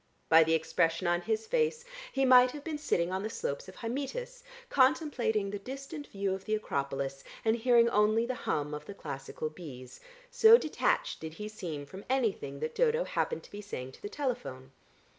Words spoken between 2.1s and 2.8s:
he might have been